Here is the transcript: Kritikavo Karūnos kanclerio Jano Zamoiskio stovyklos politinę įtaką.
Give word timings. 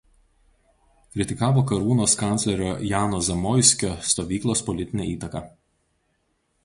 Kritikavo 1.15 1.63
Karūnos 1.71 2.15
kanclerio 2.23 2.71
Jano 2.93 3.19
Zamoiskio 3.29 3.93
stovyklos 4.13 4.65
politinę 4.71 5.07
įtaką. 5.15 5.45